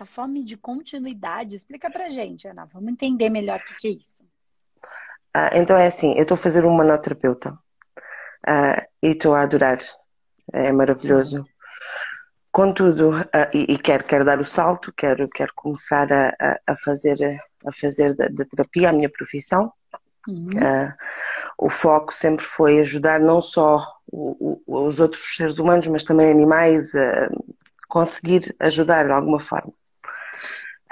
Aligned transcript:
essa 0.00 0.06
fome 0.06 0.42
de 0.42 0.56
continuidade. 0.56 1.54
Explica 1.54 1.90
pra 1.90 2.08
gente, 2.08 2.48
Ana. 2.48 2.66
Vamos 2.72 2.90
entender 2.90 3.28
melhor 3.28 3.60
o 3.60 3.64
que, 3.64 3.74
que 3.76 3.88
é 3.88 3.90
isso. 3.90 4.24
Ah, 5.34 5.50
então 5.54 5.76
é 5.76 5.86
assim, 5.86 6.14
eu 6.16 6.22
estou 6.22 6.34
a 6.34 6.38
fazer 6.38 6.64
uma 6.64 6.78
manoterapeuta 6.78 7.56
ah, 8.46 8.82
e 9.02 9.08
estou 9.08 9.34
a 9.34 9.42
adorar. 9.42 9.78
É 10.52 10.72
maravilhoso. 10.72 11.44
Contudo, 12.50 13.12
ah, 13.32 13.48
e, 13.54 13.74
e 13.74 13.78
quero, 13.78 14.04
quero 14.04 14.24
dar 14.24 14.40
o 14.40 14.44
salto, 14.44 14.92
quero, 14.96 15.28
quero 15.28 15.52
começar 15.54 16.10
a, 16.12 16.58
a, 16.66 16.74
fazer, 16.76 17.16
a 17.64 17.72
fazer 17.72 18.14
da, 18.14 18.26
da 18.28 18.44
terapia 18.44 18.88
a 18.88 18.92
minha 18.92 19.10
profissão. 19.10 19.72
Uhum. 20.26 20.48
Uh, 20.48 20.92
o 21.56 21.70
foco 21.70 22.12
sempre 22.12 22.44
foi 22.44 22.80
ajudar 22.80 23.20
não 23.20 23.40
só 23.40 23.86
o, 24.06 24.60
o, 24.66 24.86
os 24.86 25.00
outros 25.00 25.34
seres 25.36 25.58
humanos, 25.58 25.86
mas 25.86 26.04
também 26.04 26.30
animais 26.30 26.94
a 26.94 27.30
conseguir 27.88 28.54
ajudar 28.60 29.04
de 29.04 29.12
alguma 29.12 29.40
forma. 29.40 29.72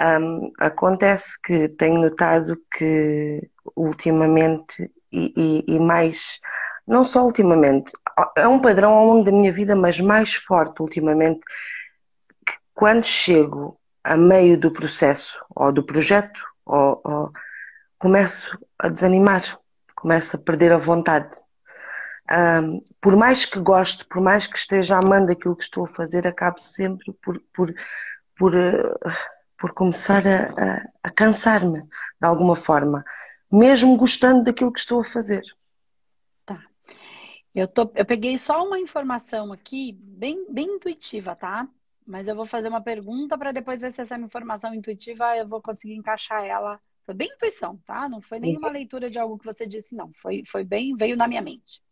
Um, 0.01 0.53
acontece 0.59 1.41
que 1.43 1.69
tenho 1.71 2.01
notado 2.01 2.57
que 2.73 3.51
ultimamente, 3.77 4.91
e, 5.11 5.65
e, 5.67 5.75
e, 5.75 5.79
mais, 5.81 6.39
não 6.87 7.03
só 7.03 7.25
ultimamente, 7.25 7.91
é 8.37 8.47
um 8.47 8.61
padrão 8.61 8.93
ao 8.93 9.07
longo 9.07 9.25
da 9.25 9.33
minha 9.33 9.53
vida, 9.53 9.75
mas 9.75 10.01
mais 10.01 10.35
forte 10.35 10.81
ultimamente, 10.81 11.41
que 12.47 12.55
quando 12.75 13.05
chego 13.05 13.79
a 14.05 14.17
meio 14.17 14.59
do 14.59 14.73
processo 14.73 15.45
ou 15.55 15.73
do 15.73 15.83
projeto, 15.83 16.45
ou, 16.65 17.01
ou, 17.05 17.33
começo 17.99 18.57
a 18.79 18.89
desanimar, 18.89 19.59
começo 19.97 20.37
a 20.37 20.41
perder 20.41 20.73
a 20.73 20.79
vontade. 20.79 21.37
Um, 22.31 22.81
por 23.01 23.17
mais 23.17 23.45
que 23.45 23.59
goste, 23.59 24.05
por 24.07 24.21
mais 24.21 24.47
que 24.47 24.57
esteja 24.57 24.99
amando 24.99 25.33
aquilo 25.33 25.57
que 25.57 25.65
estou 25.65 25.87
a 25.87 25.89
fazer, 25.89 26.27
acabo 26.27 26.61
sempre 26.61 27.13
por, 27.23 27.41
por, 27.53 27.75
por 28.37 28.55
uh, 28.55 28.99
por 29.59 29.75
começar 29.75 30.23
a, 30.27 30.47
a, 30.47 30.89
a 31.03 31.11
cansar-me 31.11 31.83
de 31.83 32.27
alguma 32.27 32.55
forma, 32.55 33.05
mesmo 33.51 33.97
gostando 33.97 34.45
daquilo 34.45 34.73
que 34.73 34.79
estou 34.79 35.01
a 35.01 35.05
fazer. 35.05 35.43
Tá. 36.47 36.63
Eu, 37.55 37.67
tô, 37.67 37.91
eu 37.95 38.07
peguei 38.07 38.39
só 38.39 38.65
uma 38.65 38.79
informação 38.79 39.53
aqui, 39.53 39.99
bem, 40.01 40.47
bem 40.51 40.77
intuitiva, 40.77 41.35
tá? 41.35 41.69
Mas 42.07 42.29
eu 42.29 42.37
vou 42.37 42.47
fazer 42.47 42.69
uma 42.69 42.81
pergunta 42.81 43.37
para 43.37 43.53
depois 43.53 43.81
ver 43.81 43.93
se 43.93 44.01
essa 44.01 44.17
informação 44.17 44.73
intuitiva 44.73 45.37
eu 45.37 45.47
vou 45.47 45.61
conseguir 45.61 45.95
encaixar 45.95 46.45
ela. 46.45 46.81
Foi 47.05 47.15
bem 47.15 47.29
intuição, 47.29 47.77
tá? 47.85 48.09
Não 48.09 48.21
foi 48.21 48.39
nenhuma 48.39 48.69
uhum. 48.69 48.75
leitura 48.75 49.11
de 49.11 49.19
algo 49.19 49.39
que 49.39 49.45
você 49.45 49.67
disse, 49.67 49.95
não. 49.95 50.13
Foi, 50.23 50.43
foi 50.47 50.65
bem, 50.65 50.95
veio 50.97 51.17
na 51.17 51.27
minha 51.27 51.43
mente. 51.43 51.83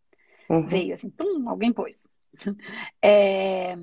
Uhum. 0.49 0.67
Veio 0.67 0.95
assim, 0.95 1.11
pum, 1.11 1.49
alguém 1.49 1.73
pôs. 1.73 2.07
É, 3.03 3.75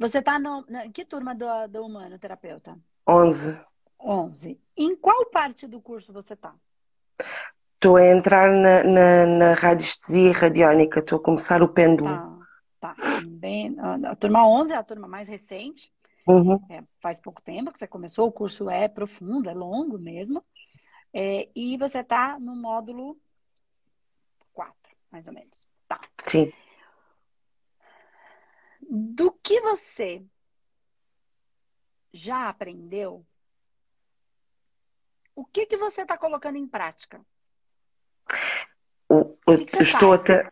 você 0.00 0.20
está 0.20 0.38
no. 0.38 0.64
Na, 0.66 0.88
que 0.88 1.04
turma 1.04 1.34
do, 1.34 1.46
do 1.68 1.84
humano 1.84 2.18
terapeuta? 2.18 2.74
11. 3.06 3.60
11. 4.00 4.58
Em 4.74 4.96
qual 4.96 5.26
parte 5.26 5.66
do 5.66 5.78
curso 5.78 6.10
você 6.10 6.32
está? 6.32 6.54
Estou 7.74 7.96
a 7.96 8.06
entrar 8.06 8.50
na, 8.50 8.82
na, 8.82 9.26
na 9.26 9.52
radiestesia 9.52 10.32
radiónica, 10.32 11.00
estou 11.00 11.18
a 11.18 11.22
começar 11.22 11.62
o 11.62 11.68
pêndulo. 11.68 12.08
Tá, 12.80 12.94
tá. 12.94 12.96
Bem, 13.26 13.76
a 13.78 14.16
turma 14.16 14.48
11 14.48 14.72
é 14.72 14.76
a 14.76 14.82
turma 14.82 15.06
mais 15.06 15.28
recente. 15.28 15.92
Uhum. 16.26 16.58
É, 16.70 16.82
faz 16.98 17.20
pouco 17.20 17.42
tempo 17.42 17.70
que 17.70 17.78
você 17.78 17.86
começou, 17.86 18.26
o 18.26 18.32
curso 18.32 18.70
é 18.70 18.88
profundo, 18.88 19.50
é 19.50 19.54
longo 19.54 19.98
mesmo. 19.98 20.42
É, 21.12 21.46
e 21.54 21.76
você 21.76 22.00
está 22.00 22.38
no 22.38 22.56
módulo 22.56 23.18
4, 24.54 24.74
mais 25.10 25.28
ou 25.28 25.34
menos. 25.34 25.66
Tá. 25.86 26.00
Sim 26.24 26.50
do 28.90 29.30
que 29.30 29.60
você 29.60 30.20
já 32.12 32.48
aprendeu, 32.48 33.24
o 35.32 35.44
que, 35.44 35.64
que 35.64 35.76
você 35.76 36.02
está 36.02 36.18
colocando 36.18 36.56
em 36.56 36.66
prática? 36.66 37.20
O, 39.08 39.36
o 39.46 39.64
que 39.64 39.80
estou 39.80 40.14
até, 40.14 40.50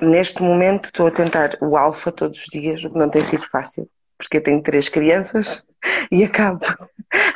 neste 0.00 0.42
momento 0.42 0.86
estou 0.86 1.06
a 1.06 1.10
tentar 1.10 1.58
o 1.60 1.76
alfa 1.76 2.10
todos 2.10 2.40
os 2.40 2.46
dias, 2.46 2.82
o 2.82 2.90
que 2.90 2.98
não 2.98 3.10
tem 3.10 3.22
sido 3.22 3.46
fácil, 3.50 3.90
porque 4.16 4.38
eu 4.38 4.42
tenho 4.42 4.62
três 4.62 4.88
crianças 4.88 5.62
e 6.10 6.24
acabo, 6.24 6.64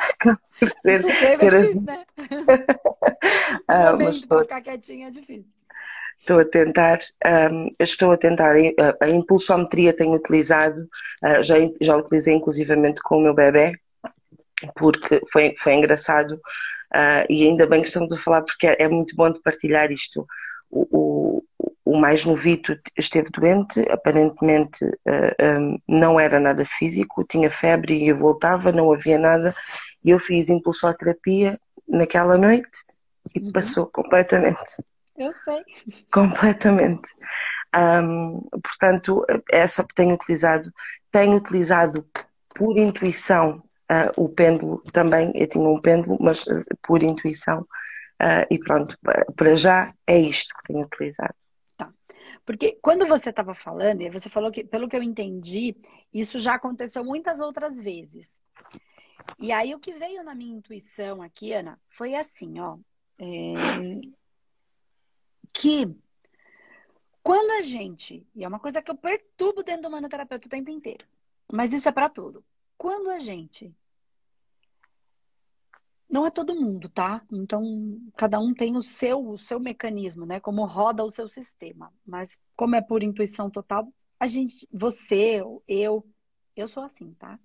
acabo 0.09 0.39
por 0.59 0.69
ser, 0.81 1.03
ser, 1.03 1.37
ser 1.37 1.53
assim. 1.53 1.73
difícil, 1.73 1.79
assim. 1.79 1.79
Né? 1.85 2.05
ah, 3.67 3.93
mas 3.95 4.15
estou... 4.17 4.41
ficar 4.41 4.61
quietinha 4.61 5.07
é 5.07 5.11
difícil. 5.11 5.60
Estou 6.21 6.39
a 6.39 6.45
tentar, 6.45 6.99
um, 7.51 7.73
estou 7.79 8.11
a 8.11 8.17
tentar, 8.17 8.55
a, 8.55 9.05
a 9.05 9.09
impulsometria 9.09 9.91
tenho 9.91 10.13
utilizado, 10.13 10.87
uh, 11.23 11.41
já, 11.41 11.55
já 11.81 11.97
utilizei 11.97 12.35
inclusivamente 12.35 13.01
com 13.01 13.17
o 13.17 13.21
meu 13.21 13.33
bebê, 13.33 13.73
porque 14.75 15.19
foi, 15.31 15.55
foi 15.57 15.73
engraçado 15.73 16.33
uh, 16.33 17.25
e 17.27 17.47
ainda 17.47 17.65
bem 17.65 17.81
que 17.81 17.87
estamos 17.87 18.11
a 18.13 18.21
falar 18.21 18.43
porque 18.43 18.67
é, 18.67 18.83
é 18.83 18.87
muito 18.87 19.15
bom 19.15 19.31
de 19.31 19.41
partilhar 19.41 19.91
isto. 19.91 20.25
O, 20.69 20.87
o, 20.91 21.43
o 21.83 21.97
mais 21.99 22.23
novito 22.23 22.77
esteve 22.95 23.29
doente, 23.31 23.81
aparentemente 23.89 24.85
uh, 24.85 25.59
um, 25.59 25.79
não 25.87 26.19
era 26.19 26.39
nada 26.39 26.63
físico, 26.65 27.25
tinha 27.25 27.49
febre 27.49 27.97
e 27.97 28.09
eu 28.09 28.17
voltava, 28.17 28.71
não 28.71 28.93
havia 28.93 29.17
nada, 29.17 29.55
e 30.05 30.11
eu 30.11 30.19
fiz 30.19 30.49
impulsoterapia 30.49 31.59
naquela 31.89 32.37
noite 32.37 32.69
e 33.35 33.39
uhum. 33.39 33.51
passou 33.51 33.87
completamente. 33.87 34.77
Eu 35.17 35.31
sei. 35.33 35.63
Completamente. 36.11 37.09
Um, 37.75 38.41
portanto, 38.61 39.25
essa 39.51 39.85
tenho 39.95 40.15
utilizado, 40.15 40.71
tenho 41.11 41.37
utilizado 41.37 42.07
por 42.55 42.77
intuição 42.77 43.63
uh, 43.91 44.11
o 44.21 44.33
pêndulo 44.33 44.81
também. 44.91 45.31
Eu 45.35 45.47
tinha 45.47 45.67
um 45.67 45.81
pêndulo, 45.81 46.17
mas 46.19 46.45
por 46.81 47.03
intuição. 47.03 47.61
Uh, 48.21 48.45
e 48.51 48.59
pronto, 48.59 48.97
para 49.35 49.55
já 49.55 49.93
é 50.05 50.17
isto 50.17 50.53
que 50.55 50.73
tenho 50.73 50.85
utilizado. 50.85 51.33
Tá. 51.75 51.91
Porque 52.45 52.77
quando 52.81 53.07
você 53.07 53.29
estava 53.29 53.55
falando, 53.55 54.09
você 54.11 54.29
falou 54.29 54.51
que, 54.51 54.63
pelo 54.63 54.87
que 54.87 54.95
eu 54.95 55.03
entendi, 55.03 55.75
isso 56.13 56.39
já 56.39 56.55
aconteceu 56.55 57.03
muitas 57.03 57.39
outras 57.39 57.77
vezes. 57.77 58.27
E 59.39 59.51
aí 59.51 59.73
o 59.73 59.79
que 59.79 59.93
veio 59.93 60.23
na 60.23 60.35
minha 60.35 60.57
intuição 60.57 61.21
aqui, 61.21 61.53
Ana, 61.53 61.79
foi 61.89 62.15
assim, 62.15 62.59
ó. 62.59 62.77
É, 63.19 63.53
que 65.53 65.87
quando 67.23 67.51
a 67.51 67.61
gente, 67.61 68.25
e 68.35 68.43
é 68.43 68.47
uma 68.47 68.59
coisa 68.59 68.81
que 68.81 68.89
eu 68.89 68.95
perturbo 68.95 69.63
dentro 69.63 69.83
do 69.83 69.91
manoterapeuta 69.91 70.47
o 70.47 70.49
tempo 70.49 70.69
inteiro, 70.69 71.05
mas 71.51 71.73
isso 71.73 71.87
é 71.87 71.91
para 71.91 72.09
tudo. 72.09 72.43
Quando 72.77 73.09
a 73.09 73.19
gente 73.19 73.73
não 76.09 76.25
é 76.25 76.31
todo 76.31 76.59
mundo, 76.59 76.89
tá? 76.89 77.23
Então, 77.31 77.97
cada 78.17 78.37
um 78.39 78.53
tem 78.53 78.75
o 78.75 78.81
seu, 78.81 79.25
o 79.29 79.37
seu 79.37 79.59
mecanismo, 79.59 80.25
né? 80.25 80.41
Como 80.41 80.65
roda 80.65 81.05
o 81.05 81.09
seu 81.09 81.29
sistema. 81.29 81.93
Mas 82.05 82.37
como 82.55 82.75
é 82.75 82.81
por 82.81 83.01
intuição 83.01 83.49
total, 83.49 83.87
a 84.19 84.27
gente, 84.27 84.67
você, 84.71 85.41
eu, 85.67 86.05
eu 86.53 86.67
sou 86.67 86.83
assim, 86.83 87.13
tá? 87.13 87.39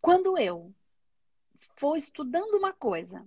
Quando 0.00 0.36
eu 0.36 0.74
for 1.76 1.96
estudando 1.96 2.54
uma 2.54 2.74
coisa 2.74 3.26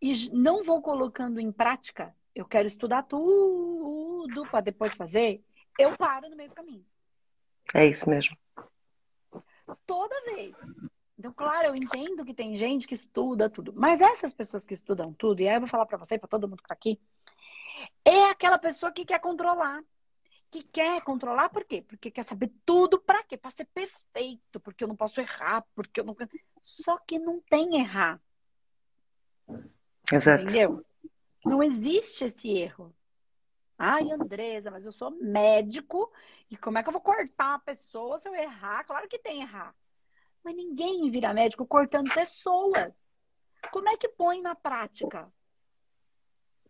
e 0.00 0.30
não 0.30 0.62
vou 0.64 0.82
colocando 0.82 1.40
em 1.40 1.50
prática, 1.50 2.14
eu 2.34 2.44
quero 2.44 2.66
estudar 2.66 3.04
tudo 3.04 4.42
para 4.50 4.60
depois 4.60 4.96
fazer, 4.96 5.42
eu 5.78 5.96
paro 5.96 6.28
no 6.28 6.36
meio 6.36 6.50
do 6.50 6.54
caminho. 6.54 6.84
É 7.72 7.86
isso 7.86 8.08
mesmo. 8.08 8.36
Toda 9.86 10.14
vez. 10.34 10.58
Então, 11.18 11.32
claro, 11.32 11.68
eu 11.68 11.76
entendo 11.76 12.24
que 12.24 12.34
tem 12.34 12.56
gente 12.56 12.86
que 12.86 12.94
estuda 12.94 13.48
tudo, 13.48 13.72
mas 13.74 14.00
essas 14.00 14.34
pessoas 14.34 14.66
que 14.66 14.74
estudam 14.74 15.12
tudo, 15.12 15.40
e 15.40 15.48
aí 15.48 15.54
eu 15.54 15.60
vou 15.60 15.68
falar 15.68 15.86
para 15.86 15.96
você, 15.96 16.18
para 16.18 16.28
todo 16.28 16.48
mundo 16.48 16.62
que 16.62 16.68
tá 16.68 16.74
aqui, 16.74 17.00
é 18.04 18.24
aquela 18.24 18.58
pessoa 18.58 18.92
que 18.92 19.04
quer 19.04 19.20
controlar. 19.20 19.82
Que 20.50 20.62
quer 20.62 21.02
controlar 21.02 21.48
por 21.48 21.64
quê? 21.64 21.82
Porque 21.82 22.10
quer 22.10 22.24
saber 22.24 22.52
tudo 22.64 23.00
para 23.00 23.24
quê? 23.24 23.36
Para 23.36 23.50
ser 23.50 23.64
perfeito, 23.66 24.60
porque 24.60 24.84
eu 24.84 24.88
não 24.88 24.94
posso 24.94 25.20
errar, 25.20 25.64
porque 25.74 26.00
eu 26.00 26.04
não. 26.04 26.16
Só 26.62 26.96
que 26.98 27.18
não 27.18 27.40
tem 27.40 27.80
errar. 27.80 28.20
Exato. 30.14 30.42
Entendeu? 30.44 30.84
Não 31.44 31.62
existe 31.62 32.24
esse 32.24 32.48
erro. 32.48 32.94
Ai, 33.76 34.10
Andresa, 34.12 34.70
mas 34.70 34.86
eu 34.86 34.92
sou 34.92 35.10
médico 35.10 36.10
e 36.48 36.56
como 36.56 36.78
é 36.78 36.82
que 36.82 36.88
eu 36.88 36.92
vou 36.92 37.02
cortar 37.02 37.54
a 37.54 37.58
pessoa 37.58 38.18
se 38.18 38.28
eu 38.28 38.34
errar? 38.34 38.84
Claro 38.84 39.08
que 39.08 39.18
tem 39.18 39.42
errar. 39.42 39.74
Mas 40.44 40.54
ninguém 40.54 41.10
vira 41.10 41.34
médico 41.34 41.66
cortando 41.66 42.12
pessoas. 42.14 43.10
Como 43.72 43.88
é 43.88 43.96
que 43.96 44.08
põe 44.08 44.40
na 44.40 44.54
prática? 44.54 45.30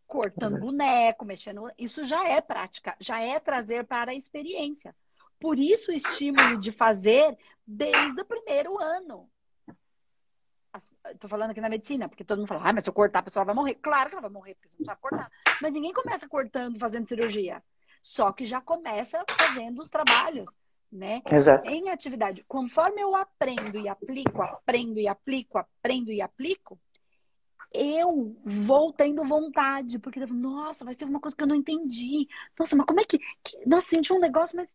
Cortando 0.07 0.59
boneco, 0.59 1.25
mexendo. 1.25 1.71
Isso 1.77 2.05
já 2.05 2.27
é 2.27 2.41
prática, 2.41 2.97
já 2.99 3.21
é 3.21 3.39
trazer 3.39 3.85
para 3.87 4.13
a 4.13 4.15
experiência. 4.15 4.97
Por 5.39 5.59
isso 5.59 5.91
o 5.91 5.95
estímulo 5.95 6.59
de 6.59 6.73
fazer 6.73 7.37
desde 7.67 8.21
o 8.21 8.25
primeiro 8.25 8.81
ano. 8.81 9.31
Estou 11.11 11.31
falando 11.31 11.51
aqui 11.51 11.61
na 11.61 11.69
medicina, 11.69 12.09
porque 12.09 12.25
todo 12.25 12.39
mundo 12.39 12.49
fala, 12.49 12.69
ah, 12.69 12.73
mas 12.73 12.85
se 12.85 12.91
eu 12.91 12.95
cortar, 12.95 13.21
a 13.21 13.23
pessoa 13.23 13.45
vai 13.45 13.55
morrer. 13.55 13.75
Claro 13.77 14.09
que 14.09 14.15
ela 14.17 14.23
vai 14.23 14.31
morrer, 14.31 14.55
porque 14.55 14.69
você 14.69 14.77
não 14.79 14.87
sabe 14.87 15.01
cortar. 15.01 15.31
Mas 15.61 15.73
ninguém 15.73 15.93
começa 15.93 16.29
cortando, 16.29 16.79
fazendo 16.79 17.07
cirurgia. 17.07 17.63
Só 18.03 18.33
que 18.33 18.45
já 18.45 18.61
começa 18.61 19.25
fazendo 19.39 19.81
os 19.81 19.91
trabalhos 19.91 20.51
né? 20.95 21.23
Exato. 21.31 21.69
Em 21.69 21.91
atividade. 21.91 22.45
Conforme 22.47 23.03
eu 23.03 23.17
aprendo 23.17 23.79
e 23.79 23.89
aplico, 23.89 24.41
aprendo 24.41 25.01
e 25.01 25.09
aplico, 25.09 25.59
aprendo 25.59 26.13
e 26.13 26.23
aplico, 26.23 26.79
eu 27.73 28.37
vou 28.45 28.93
tendo 28.93 29.27
vontade, 29.27 29.99
porque, 29.99 30.25
nossa, 30.27 30.85
mas 30.85 30.97
teve 30.97 31.11
uma 31.11 31.21
coisa 31.21 31.37
que 31.37 31.43
eu 31.43 31.49
não 31.49 31.57
entendi. 31.57 32.29
Nossa, 32.57 32.77
mas 32.77 32.87
como 32.87 33.01
é 33.01 33.05
que. 33.05 33.19
que 33.43 33.69
nossa, 33.69 33.89
senti 33.89 34.13
um 34.13 34.21
negócio, 34.21 34.57
mas. 34.57 34.73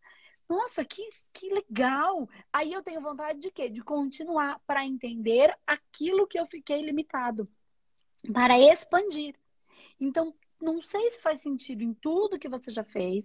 Nossa, 0.50 0.84
que, 0.84 1.08
que 1.32 1.48
legal! 1.48 2.28
Aí 2.52 2.72
eu 2.72 2.82
tenho 2.82 3.00
vontade 3.00 3.38
de 3.38 3.52
quê? 3.52 3.70
De 3.70 3.80
continuar 3.80 4.60
para 4.66 4.84
entender 4.84 5.56
aquilo 5.64 6.26
que 6.26 6.36
eu 6.36 6.44
fiquei 6.44 6.82
limitado, 6.82 7.48
para 8.32 8.58
expandir. 8.58 9.36
Então, 10.00 10.34
não 10.60 10.82
sei 10.82 11.12
se 11.12 11.20
faz 11.20 11.40
sentido 11.40 11.84
em 11.84 11.94
tudo 11.94 12.36
que 12.36 12.48
você 12.48 12.68
já 12.68 12.82
fez, 12.82 13.24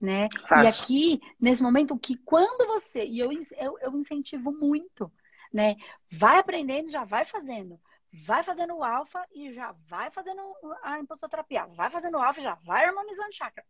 né? 0.00 0.26
Faz. 0.48 0.80
E 0.80 0.82
aqui, 0.82 1.20
nesse 1.40 1.62
momento, 1.62 1.96
que 1.96 2.16
quando 2.16 2.66
você, 2.66 3.04
e 3.04 3.20
eu, 3.20 3.30
eu, 3.56 3.78
eu 3.78 3.96
incentivo 3.96 4.50
muito, 4.50 5.10
né? 5.52 5.76
Vai 6.10 6.40
aprendendo, 6.40 6.90
já 6.90 7.04
vai 7.04 7.24
fazendo. 7.24 7.80
Vai 8.24 8.42
fazendo 8.42 8.74
o 8.74 8.84
alfa 8.84 9.24
e 9.34 9.52
já 9.52 9.72
vai 9.88 10.10
fazendo 10.10 10.40
a 10.82 10.98
impulsoterapia. 10.98 11.66
Vai 11.66 11.90
fazendo 11.90 12.16
o 12.16 12.22
alfa 12.22 12.40
e 12.40 12.42
já 12.42 12.54
vai 12.54 12.84
harmonizando 12.84 13.34
chakra. 13.34 13.64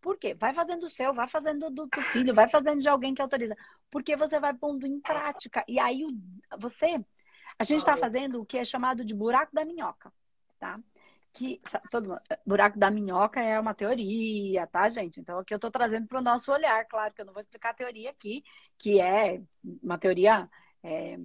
Por 0.00 0.18
quê? 0.18 0.34
Vai 0.34 0.52
fazendo 0.52 0.84
o 0.84 0.90
seu, 0.90 1.14
vai 1.14 1.28
fazendo 1.28 1.70
do, 1.70 1.86
do 1.86 2.00
filho, 2.00 2.34
vai 2.34 2.48
fazendo 2.48 2.80
de 2.80 2.88
alguém 2.88 3.14
que 3.14 3.22
autoriza. 3.22 3.56
Porque 3.90 4.16
você 4.16 4.40
vai 4.40 4.54
pondo 4.54 4.86
em 4.86 5.00
prática. 5.00 5.64
E 5.68 5.78
aí 5.78 6.04
você. 6.58 7.04
A 7.58 7.64
gente 7.64 7.80
está 7.80 7.96
fazendo 7.96 8.40
o 8.40 8.46
que 8.46 8.58
é 8.58 8.64
chamado 8.64 9.04
de 9.04 9.14
buraco 9.14 9.54
da 9.54 9.64
minhoca, 9.64 10.12
tá? 10.58 10.80
que 11.32 11.60
mundo, 11.94 12.20
buraco 12.46 12.78
da 12.78 12.90
minhoca 12.90 13.40
é 13.40 13.58
uma 13.58 13.74
teoria, 13.74 14.66
tá, 14.66 14.88
gente? 14.88 15.20
Então 15.20 15.38
aqui 15.38 15.54
eu 15.54 15.56
estou 15.56 15.70
trazendo 15.70 16.06
para 16.06 16.18
o 16.18 16.22
nosso 16.22 16.52
olhar, 16.52 16.84
claro 16.86 17.12
que 17.14 17.22
eu 17.22 17.26
não 17.26 17.32
vou 17.32 17.42
explicar 17.42 17.70
a 17.70 17.74
teoria 17.74 18.10
aqui, 18.10 18.44
que 18.78 19.00
é 19.00 19.42
uma 19.82 19.98
teoria 19.98 20.48
é, 20.82 21.18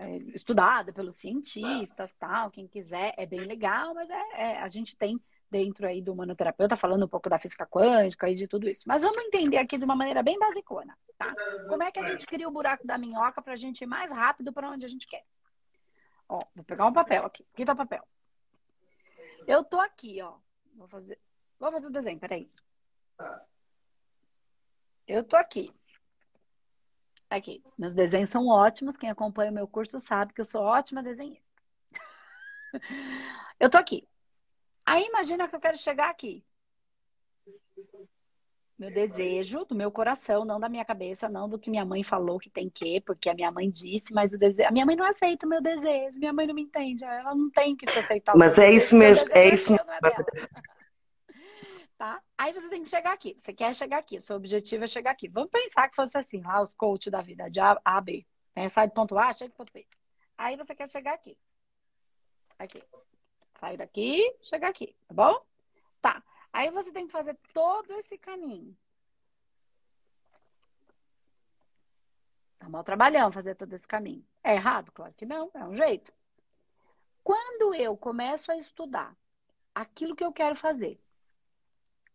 é, 0.00 0.16
estudada 0.34 0.92
pelos 0.92 1.16
cientistas, 1.16 2.14
tal. 2.18 2.50
Quem 2.50 2.66
quiser 2.66 3.14
é 3.18 3.26
bem 3.26 3.40
legal, 3.40 3.94
mas 3.94 4.08
é, 4.08 4.22
é, 4.32 4.58
a 4.60 4.68
gente 4.68 4.96
tem 4.96 5.20
dentro 5.50 5.86
aí 5.86 6.00
do 6.00 6.14
manoterapeuta 6.14 6.76
falando 6.76 7.04
um 7.04 7.08
pouco 7.08 7.28
da 7.28 7.38
física 7.38 7.66
quântica 7.66 8.30
e 8.30 8.34
de 8.34 8.48
tudo 8.48 8.68
isso. 8.68 8.84
Mas 8.86 9.02
vamos 9.02 9.18
entender 9.18 9.58
aqui 9.58 9.76
de 9.76 9.84
uma 9.84 9.96
maneira 9.96 10.22
bem 10.22 10.38
basicona, 10.38 10.96
tá? 11.18 11.34
Como 11.68 11.82
é 11.82 11.90
que 11.90 11.98
a 11.98 12.06
gente 12.06 12.26
cria 12.26 12.48
o 12.48 12.52
buraco 12.52 12.86
da 12.86 12.96
minhoca 12.96 13.42
para 13.42 13.52
a 13.52 13.56
gente 13.56 13.82
ir 13.82 13.86
mais 13.86 14.10
rápido 14.10 14.52
para 14.52 14.70
onde 14.70 14.86
a 14.86 14.88
gente 14.88 15.06
quer? 15.06 15.24
Ó, 16.28 16.42
vou 16.54 16.64
pegar 16.64 16.86
um 16.86 16.92
papel 16.92 17.26
aqui. 17.26 17.44
Aqui 17.52 17.64
tá 17.64 17.72
o 17.72 17.76
papel. 17.76 18.06
Eu 19.46 19.64
tô 19.64 19.78
aqui, 19.80 20.22
ó. 20.22 20.36
Vou 20.74 20.88
fazer, 20.88 21.18
vou 21.58 21.70
fazer 21.72 21.88
o 21.88 21.90
desenho, 21.90 22.18
peraí. 22.18 22.48
Eu 25.06 25.24
tô 25.24 25.36
aqui. 25.36 25.74
Aqui. 27.30 27.62
Meus 27.78 27.94
desenhos 27.94 28.28
são 28.28 28.48
ótimos. 28.48 28.96
Quem 28.96 29.08
acompanha 29.08 29.52
o 29.52 29.54
meu 29.54 29.68
curso 29.68 30.00
sabe 30.00 30.34
que 30.34 30.40
eu 30.40 30.44
sou 30.44 30.62
ótima 30.62 31.02
desenhista. 31.02 31.44
Eu 33.58 33.70
tô 33.70 33.78
aqui. 33.78 34.06
Aí 34.86 35.04
imagina 35.04 35.46
que 35.46 35.54
eu 35.54 35.60
quero 35.60 35.76
chegar 35.76 36.08
aqui. 36.08 36.42
Meu 38.78 38.90
desejo 38.90 39.66
do 39.66 39.74
meu 39.74 39.90
coração, 39.90 40.46
não 40.46 40.58
da 40.58 40.66
minha 40.66 40.84
cabeça, 40.84 41.28
não 41.28 41.46
do 41.46 41.58
que 41.58 41.68
minha 41.68 41.84
mãe 41.84 42.02
falou 42.02 42.38
que 42.38 42.48
tem 42.48 42.70
que, 42.70 42.98
porque 43.02 43.28
a 43.28 43.34
minha 43.34 43.52
mãe 43.52 43.70
disse, 43.70 44.14
mas 44.14 44.32
o 44.32 44.38
desejo. 44.38 44.66
A 44.66 44.72
minha 44.72 44.86
mãe 44.86 44.96
não 44.96 45.04
aceita 45.04 45.44
o 45.44 45.48
meu 45.48 45.60
desejo, 45.60 46.18
minha 46.18 46.32
mãe 46.32 46.46
não 46.46 46.54
me 46.54 46.62
entende, 46.62 47.04
ela 47.04 47.34
não 47.34 47.50
tem 47.50 47.76
que 47.76 47.84
te 47.84 47.98
aceitar. 47.98 48.34
Mas 48.34 48.58
é 48.58 48.70
isso 48.72 48.96
mesmo, 48.96 49.28
é 49.32 49.54
isso 49.54 49.72
mesmo. 49.72 49.86
Tá? 52.00 52.22
Aí 52.38 52.54
você 52.54 52.66
tem 52.70 52.82
que 52.82 52.88
chegar 52.88 53.12
aqui. 53.12 53.36
Você 53.38 53.52
quer 53.52 53.74
chegar 53.76 53.98
aqui, 53.98 54.16
o 54.16 54.22
seu 54.22 54.34
objetivo 54.34 54.84
é 54.84 54.86
chegar 54.86 55.10
aqui. 55.10 55.28
Vamos 55.28 55.50
pensar 55.50 55.86
que 55.86 55.94
fosse 55.94 56.16
assim, 56.16 56.40
lá 56.40 56.62
os 56.62 56.72
coaches 56.72 57.12
da 57.12 57.20
vida, 57.20 57.50
de 57.50 57.60
A 57.60 57.78
a 57.84 58.00
B. 58.00 58.26
Né? 58.56 58.70
Sai 58.70 58.88
do 58.88 58.94
ponto 58.94 59.18
A, 59.18 59.30
chega 59.34 59.50
do 59.50 59.56
ponto 59.56 59.70
B. 59.70 59.86
Aí 60.38 60.56
você 60.56 60.74
quer 60.74 60.88
chegar 60.88 61.12
aqui. 61.12 61.36
Aqui. 62.58 62.82
Sai 63.50 63.76
daqui, 63.76 64.34
chega 64.40 64.66
aqui, 64.66 64.96
tá 65.08 65.14
bom? 65.14 65.44
Tá. 66.00 66.22
Aí 66.50 66.70
você 66.70 66.90
tem 66.90 67.06
que 67.06 67.12
fazer 67.12 67.36
todo 67.52 67.92
esse 67.92 68.16
caminho. 68.16 68.74
Tá 72.58 72.66
mal 72.66 72.82
trabalhando 72.82 73.34
fazer 73.34 73.54
todo 73.56 73.74
esse 73.74 73.86
caminho. 73.86 74.24
É 74.42 74.54
errado? 74.54 74.90
Claro 74.92 75.12
que 75.12 75.26
não, 75.26 75.50
é 75.52 75.64
um 75.64 75.74
jeito. 75.74 76.10
Quando 77.22 77.74
eu 77.74 77.94
começo 77.94 78.50
a 78.50 78.56
estudar 78.56 79.14
aquilo 79.74 80.16
que 80.16 80.24
eu 80.24 80.32
quero 80.32 80.56
fazer, 80.56 80.98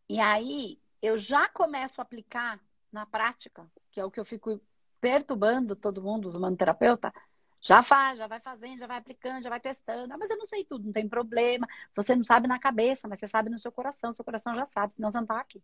e 0.09 0.19
aí 0.19 0.79
eu 1.01 1.17
já 1.17 1.47
começo 1.49 2.01
a 2.01 2.03
aplicar 2.03 2.59
na 2.91 3.05
prática, 3.05 3.69
que 3.91 3.99
é 3.99 4.05
o 4.05 4.11
que 4.11 4.19
eu 4.19 4.25
fico 4.25 4.59
perturbando 5.01 5.75
todo 5.75 6.01
mundo, 6.01 6.27
os 6.27 6.35
humanoterapeuta, 6.35 7.13
já 7.61 7.81
faz, 7.81 8.17
já 8.19 8.27
vai 8.27 8.39
fazendo, 8.39 8.77
já 8.77 8.85
vai 8.85 8.97
aplicando, 8.97 9.41
já 9.41 9.49
vai 9.49 9.59
testando. 9.59 10.13
Ah, 10.13 10.17
mas 10.17 10.29
eu 10.29 10.37
não 10.37 10.45
sei 10.45 10.63
tudo, 10.63 10.85
não 10.85 10.91
tem 10.91 11.09
problema. 11.09 11.67
Você 11.95 12.15
não 12.15 12.23
sabe 12.23 12.47
na 12.47 12.59
cabeça, 12.59 13.07
mas 13.07 13.19
você 13.19 13.27
sabe 13.27 13.49
no 13.49 13.57
seu 13.57 13.71
coração. 13.71 14.11
Seu 14.11 14.23
coração 14.23 14.53
já 14.53 14.65
sabe, 14.65 14.93
senão 14.93 15.09
você 15.09 15.17
não 15.17 15.25
tá 15.25 15.39
aqui. 15.39 15.63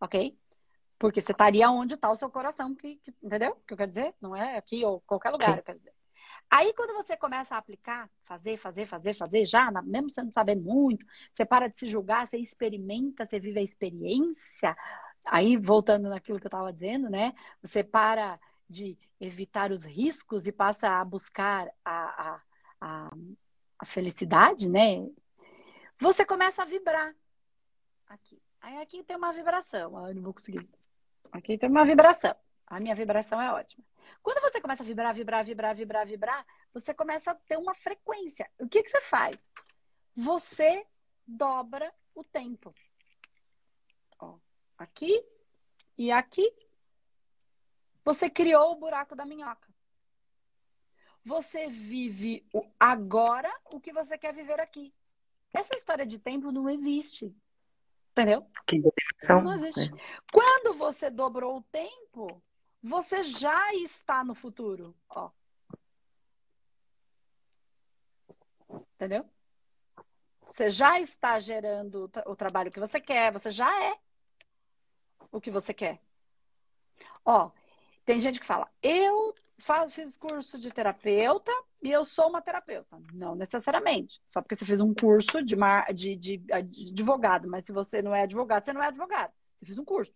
Ok? 0.00 0.38
Porque 0.96 1.20
você 1.20 1.32
estaria 1.32 1.68
onde 1.70 1.94
está 1.94 2.08
o 2.08 2.14
seu 2.14 2.30
coração, 2.30 2.72
que, 2.74 2.96
que, 2.96 3.12
entendeu? 3.20 3.50
O 3.50 3.66
que 3.66 3.72
eu 3.72 3.76
quero 3.76 3.88
dizer? 3.88 4.14
Não 4.20 4.34
é 4.34 4.56
aqui 4.56 4.84
ou 4.84 5.00
qualquer 5.00 5.30
lugar, 5.30 5.58
eu 5.58 5.64
quero 5.64 5.78
dizer. 5.78 5.92
Aí, 6.50 6.72
quando 6.74 6.94
você 6.94 7.16
começa 7.16 7.54
a 7.54 7.58
aplicar, 7.58 8.08
fazer, 8.24 8.56
fazer, 8.56 8.86
fazer, 8.86 9.14
fazer, 9.14 9.46
já, 9.46 9.70
mesmo 9.82 10.10
você 10.10 10.22
não 10.22 10.32
sabendo 10.32 10.62
muito, 10.62 11.04
você 11.32 11.44
para 11.44 11.68
de 11.68 11.78
se 11.78 11.88
julgar, 11.88 12.26
você 12.26 12.38
experimenta, 12.38 13.26
você 13.26 13.40
vive 13.40 13.58
a 13.58 13.62
experiência. 13.62 14.76
Aí, 15.26 15.56
voltando 15.56 16.08
naquilo 16.08 16.38
que 16.38 16.46
eu 16.46 16.48
estava 16.48 16.72
dizendo, 16.72 17.10
né? 17.10 17.34
Você 17.62 17.82
para 17.82 18.38
de 18.68 18.96
evitar 19.20 19.72
os 19.72 19.84
riscos 19.84 20.46
e 20.46 20.52
passa 20.52 20.88
a 20.88 21.04
buscar 21.04 21.68
a, 21.84 21.92
a, 21.92 22.40
a, 22.80 23.10
a 23.78 23.84
felicidade, 23.84 24.68
né? 24.68 25.06
Você 25.98 26.24
começa 26.24 26.62
a 26.62 26.66
vibrar. 26.66 27.14
Aqui. 28.08 28.40
Aí 28.60 28.80
aqui 28.80 29.02
tem 29.02 29.16
uma 29.16 29.32
vibração. 29.32 29.96
Ah, 29.96 30.10
eu 30.10 30.14
não 30.14 30.22
vou 30.22 30.34
conseguir. 30.34 30.68
Aqui 31.32 31.58
tem 31.58 31.68
uma 31.68 31.84
vibração. 31.84 32.34
A 32.66 32.80
minha 32.80 32.94
vibração 32.94 33.40
é 33.40 33.52
ótima. 33.52 33.84
Quando 34.22 34.40
você 34.40 34.60
começa 34.60 34.82
a 34.82 34.86
vibrar, 34.86 35.14
vibrar, 35.14 35.44
vibrar, 35.44 35.76
vibrar, 35.76 36.06
vibrar, 36.06 36.46
você 36.72 36.94
começa 36.94 37.32
a 37.32 37.34
ter 37.34 37.56
uma 37.56 37.74
frequência. 37.74 38.50
O 38.58 38.68
que, 38.68 38.82
que 38.82 38.90
você 38.90 39.00
faz? 39.00 39.38
Você 40.16 40.86
dobra 41.26 41.92
o 42.14 42.22
tempo. 42.22 42.74
Ó, 44.18 44.38
aqui 44.78 45.24
e 45.96 46.10
aqui 46.10 46.52
você 48.04 48.28
criou 48.28 48.72
o 48.72 48.76
buraco 48.76 49.16
da 49.16 49.24
minhoca. 49.24 49.72
Você 51.24 51.68
vive 51.68 52.46
agora 52.78 53.50
o 53.72 53.80
que 53.80 53.92
você 53.92 54.18
quer 54.18 54.34
viver 54.34 54.60
aqui. 54.60 54.92
Essa 55.52 55.74
história 55.76 56.04
de 56.04 56.18
tempo 56.18 56.52
não 56.52 56.68
existe. 56.68 57.34
Entendeu? 58.10 58.46
Que. 58.66 58.78
Não 59.30 59.54
existe. 59.54 59.92
É. 59.92 59.96
Quando 60.32 60.76
você 60.76 61.10
dobrou 61.10 61.56
o 61.56 61.62
tempo, 61.62 62.42
você 62.84 63.22
já 63.22 63.74
está 63.76 64.22
no 64.22 64.34
futuro. 64.34 64.94
Ó. 65.08 65.30
Entendeu? 68.94 69.24
Você 70.46 70.68
já 70.68 71.00
está 71.00 71.40
gerando 71.40 72.10
o 72.26 72.36
trabalho 72.36 72.70
que 72.70 72.78
você 72.78 73.00
quer, 73.00 73.32
você 73.32 73.50
já 73.50 73.84
é 73.84 73.98
o 75.32 75.40
que 75.40 75.50
você 75.50 75.72
quer. 75.72 75.98
Ó, 77.24 77.50
tem 78.04 78.20
gente 78.20 78.38
que 78.38 78.46
fala, 78.46 78.70
eu 78.82 79.34
faço, 79.58 79.94
fiz 79.94 80.16
curso 80.18 80.58
de 80.58 80.70
terapeuta 80.70 81.50
e 81.82 81.90
eu 81.90 82.04
sou 82.04 82.28
uma 82.28 82.42
terapeuta. 82.42 83.00
Não 83.14 83.34
necessariamente. 83.34 84.20
Só 84.26 84.42
porque 84.42 84.54
você 84.54 84.66
fez 84.66 84.82
um 84.82 84.92
curso 84.92 85.42
de, 85.42 85.56
mar, 85.56 85.92
de, 85.94 86.14
de, 86.16 86.36
de 86.36 86.52
advogado, 86.52 87.48
mas 87.48 87.64
se 87.64 87.72
você 87.72 88.02
não 88.02 88.14
é 88.14 88.24
advogado, 88.24 88.64
você 88.66 88.74
não 88.74 88.82
é 88.82 88.88
advogado. 88.88 89.32
Você 89.58 89.66
fez 89.66 89.78
um 89.78 89.84
curso. 89.84 90.12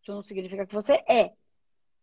Isso 0.00 0.12
não 0.12 0.22
significa 0.22 0.66
que 0.66 0.74
você 0.74 0.94
é. 1.06 1.34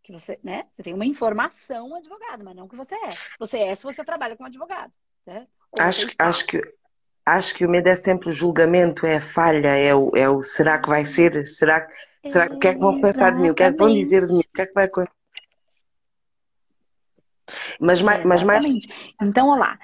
Que 0.07 0.13
você, 0.13 0.39
né? 0.41 0.63
Você 0.73 0.83
tem 0.83 0.93
uma 0.93 1.05
informação 1.05 1.93
advogado, 1.93 2.41
mas 2.41 2.55
não 2.55 2.65
que 2.65 2.77
você 2.77 2.95
é. 2.95 3.09
Você 3.37 3.59
é 3.59 3.75
se 3.75 3.83
você 3.83 4.05
trabalha 4.05 4.37
como 4.37 4.47
advogado. 4.47 4.89
Né? 5.25 5.45
Acho, 5.77 6.07
acho 6.17 6.47
que 6.47 6.61
acho 7.25 7.53
que 7.53 7.65
o 7.65 7.69
medo 7.69 7.89
é 7.89 7.97
sempre 7.97 8.29
o 8.29 8.31
julgamento, 8.31 9.05
é 9.05 9.17
a 9.17 9.21
falha, 9.21 9.67
é 9.77 9.93
o, 9.93 10.09
é 10.15 10.29
o 10.29 10.41
será 10.43 10.79
que 10.79 10.87
vai 10.87 11.03
ser? 11.03 11.45
Será, 11.45 11.85
será 12.25 12.45
o 12.45 12.57
que 12.57 12.69
é 12.69 12.73
que 12.73 12.79
vão 12.79 13.01
pensar 13.01 13.31
de 13.31 13.41
mim? 13.41 13.49
O 13.49 13.53
que 13.53 13.63
é 13.63 13.69
que 13.69 13.77
vão 13.77 13.91
dizer 13.91 14.25
de 14.25 14.33
mim? 14.33 14.39
O 14.39 14.53
que 14.53 14.61
é 14.61 14.65
que 14.65 14.73
vai 14.73 14.85
acontecer? 14.85 15.11
Mas, 17.77 18.01
mais, 18.01 18.23
mas 18.23 18.43
mais. 18.43 18.65
Então, 19.21 19.49
olha 19.49 19.59
lá. 19.59 19.79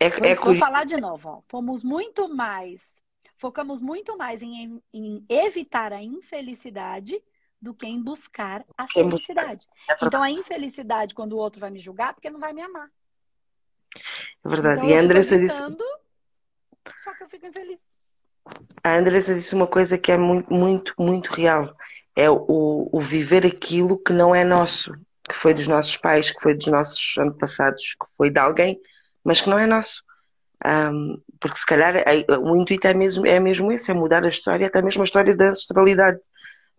É, 0.00 0.06
é 0.06 0.34
vou 0.36 0.54
falar 0.54 0.86
de 0.86 0.96
novo. 0.96 1.28
Ó. 1.28 1.42
Fomos 1.48 1.84
muito 1.84 2.34
mais. 2.34 2.80
Focamos 3.36 3.78
muito 3.78 4.16
mais 4.16 4.42
em, 4.42 4.82
em 4.90 5.22
evitar 5.28 5.92
a 5.92 6.02
infelicidade 6.02 7.22
do 7.62 7.72
que 7.72 7.86
em 7.86 8.02
buscar 8.02 8.64
a 8.76 8.88
felicidade. 8.88 9.68
É 9.88 9.96
então, 10.04 10.20
a 10.20 10.28
infelicidade, 10.28 11.14
quando 11.14 11.34
o 11.34 11.38
outro 11.38 11.60
vai 11.60 11.70
me 11.70 11.78
julgar, 11.78 12.12
porque 12.12 12.28
não 12.28 12.40
vai 12.40 12.52
me 12.52 12.60
amar. 12.60 12.88
É 14.44 14.48
verdade. 14.48 14.80
Então, 14.80 14.90
e 14.90 14.94
a 14.94 15.00
Andressa 15.00 15.38
disse. 15.38 15.58
Só 17.04 17.14
que 17.14 17.22
eu 17.22 17.28
fico 17.28 17.46
infeliz. 17.46 17.78
A 18.82 18.96
Andressa 18.96 19.32
disse 19.32 19.54
uma 19.54 19.68
coisa 19.68 19.96
que 19.96 20.10
é 20.10 20.18
muito, 20.18 20.52
muito, 20.52 20.92
muito 20.98 21.32
real, 21.32 21.72
é 22.16 22.28
o, 22.28 22.88
o 22.90 23.00
viver 23.00 23.46
aquilo 23.46 23.96
que 23.96 24.12
não 24.12 24.34
é 24.34 24.42
nosso, 24.42 24.92
que 25.22 25.36
foi 25.36 25.54
dos 25.54 25.68
nossos 25.68 25.96
pais, 25.96 26.32
que 26.32 26.40
foi 26.40 26.56
dos 26.56 26.66
nossos 26.66 27.16
antepassados, 27.16 27.94
que 27.94 28.16
foi 28.16 28.30
de 28.30 28.40
alguém, 28.40 28.80
mas 29.22 29.40
que 29.40 29.48
não 29.48 29.58
é 29.58 29.66
nosso. 29.66 30.02
Um, 30.66 31.22
porque 31.38 31.58
se 31.58 31.66
calhar 31.66 31.94
é, 31.94 32.24
o 32.36 32.56
intuito 32.56 32.88
é 32.88 32.94
mesmo, 32.94 33.24
é 33.24 33.38
mesmo 33.38 33.70
esse, 33.70 33.92
é 33.92 33.94
mudar 33.94 34.24
a 34.24 34.28
história, 34.28 34.66
até 34.66 34.82
mesmo 34.82 35.02
a 35.02 35.04
história 35.04 35.36
da 35.36 35.50
ancestralidade. 35.50 36.20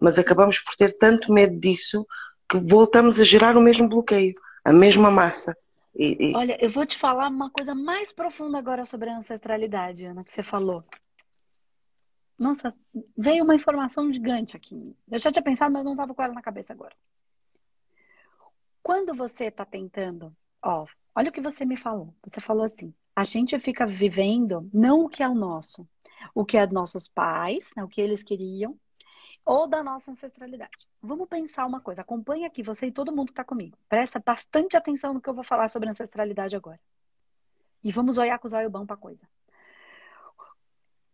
Mas 0.04 0.20
acabamos 0.20 0.60
por 0.60 0.76
ter 0.76 0.98
tanto 0.98 1.32
medo 1.32 1.58
disso 1.58 2.06
que 2.50 2.60
voltamos 2.60 3.22
a 3.22 3.24
gerar 3.24 3.56
o 3.56 3.62
mesmo 3.62 3.88
bloqueio, 3.88 4.36
a 4.62 4.74
mesma 4.74 5.10
massa. 5.10 5.56
E, 5.96 6.32
e... 6.32 6.36
Olha, 6.36 6.58
eu 6.62 6.70
vou 6.70 6.86
te 6.86 6.98
falar 6.98 7.30
uma 7.30 7.50
coisa 7.50 7.74
mais 7.74 8.12
profunda 8.12 8.58
agora 8.58 8.84
sobre 8.84 9.10
a 9.10 9.16
ancestralidade, 9.16 10.04
Ana, 10.04 10.22
que 10.22 10.34
você 10.34 10.44
falou. 10.44 10.84
Nossa, 12.38 12.76
veio 13.18 13.46
uma 13.46 13.56
informação 13.56 14.12
gigante 14.12 14.58
aqui. 14.58 14.94
Eu 15.10 15.20
já 15.20 15.32
tinha 15.32 15.42
pensado, 15.42 15.72
mas 15.72 15.86
não 15.86 15.94
estava 15.94 16.14
com 16.14 16.22
ela 16.22 16.34
na 16.34 16.42
cabeça 16.42 16.74
agora. 16.74 16.94
Quando 18.82 19.16
você 19.16 19.46
está 19.46 19.64
tentando, 19.64 20.36
ó, 20.62 20.86
olha 21.16 21.30
o 21.30 21.32
que 21.32 21.40
você 21.40 21.64
me 21.64 21.78
falou. 21.78 22.14
Você 22.28 22.42
falou 22.42 22.66
assim: 22.66 22.94
a 23.16 23.24
gente 23.24 23.58
fica 23.58 23.86
vivendo 23.86 24.70
não 24.74 25.06
o 25.06 25.10
que 25.10 25.24
é 25.24 25.30
o 25.30 25.34
nosso, 25.34 25.88
o 26.36 26.44
que 26.44 26.58
é 26.58 26.68
dos 26.68 26.74
nossos 26.74 27.08
pais, 27.08 27.72
né, 27.78 27.86
o 27.86 27.88
que 27.88 28.02
eles 28.02 28.22
queriam, 28.22 28.78
ou 29.46 29.68
da 29.68 29.84
nossa 29.84 30.12
ancestralidade. 30.12 30.88
Vamos 31.02 31.28
pensar 31.28 31.66
uma 31.66 31.82
coisa. 31.82 32.02
Acompanha 32.02 32.48
aqui, 32.48 32.64
você 32.64 32.88
e 32.88 32.92
todo 32.92 33.12
mundo 33.12 33.28
que 33.28 33.34
está 33.34 33.44
comigo. 33.44 33.78
Presta 33.90 34.20
bastante 34.20 34.78
atenção 34.78 35.14
no 35.14 35.22
que 35.22 35.30
eu 35.30 35.34
vou 35.34 35.44
falar 35.44 35.68
sobre 35.68 35.90
ancestralidade 35.90 36.56
agora. 36.56 36.80
E 37.84 37.92
vamos 37.92 38.18
olhar 38.18 38.40
com 38.40 38.48
os 38.48 38.54
olhos 38.54 38.72
bons 38.72 38.86
para 38.86 38.96
a 38.96 39.00
coisa. 39.00 39.28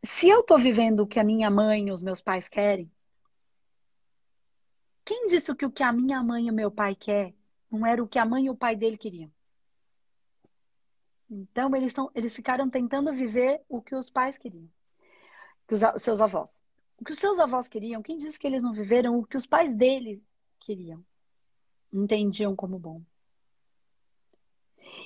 Se 0.04 0.30
eu 0.30 0.42
estou 0.42 0.60
vivendo 0.60 1.02
o 1.02 1.08
que 1.08 1.20
a 1.20 1.24
minha 1.24 1.50
mãe 1.50 1.88
e 1.88 1.92
os 1.92 2.02
meus 2.02 2.22
pais 2.22 2.48
querem, 2.48 2.90
quem 5.04 5.28
disse 5.28 5.54
que 5.56 5.66
o 5.66 5.72
que 5.72 5.84
a 5.84 5.92
minha 5.92 6.22
mãe 6.24 6.46
e 6.46 6.52
o 6.52 6.54
meu 6.54 6.70
pai 6.70 6.96
quer 6.96 7.34
não 7.70 7.86
era 7.86 8.02
o 8.02 8.08
que 8.08 8.20
a 8.20 8.26
mãe 8.26 8.46
e 8.46 8.50
o 8.50 8.56
pai 8.56 8.76
dele 8.76 8.98
queriam? 8.98 9.32
Então, 11.30 11.76
eles, 11.76 11.94
tão, 11.94 12.10
eles 12.16 12.34
ficaram 12.34 12.70
tentando 12.70 13.14
viver 13.14 13.62
o 13.68 13.82
que 13.82 13.96
os 13.96 14.10
pais 14.10 14.38
queriam, 14.38 14.70
que 15.68 15.76
os, 15.76 15.82
seus 15.98 16.22
avós. 16.22 16.64
O 17.00 17.06
que 17.06 17.13
os 17.13 17.20
seus 17.20 17.39
avós 17.39 17.68
queriam, 17.68 18.01
quem 18.01 18.18
disse 18.18 18.38
que 18.38 18.46
eles 18.46 18.62
não 18.62 18.74
viveram 18.74 19.18
o 19.18 19.25
que 19.25 19.38
os 19.38 19.46
pais 19.46 19.74
deles 19.74 20.22
queriam? 20.60 21.03
Entendiam 21.94 22.56
como 22.56 22.77
bom. 22.77 23.01